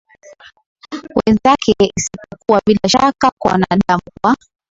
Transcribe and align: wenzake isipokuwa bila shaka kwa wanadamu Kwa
wenzake 1.25 1.75
isipokuwa 1.97 2.61
bila 2.65 2.89
shaka 2.89 3.31
kwa 3.39 3.51
wanadamu 3.51 4.01
Kwa 4.21 4.37